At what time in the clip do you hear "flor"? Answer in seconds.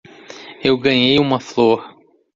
1.39-1.95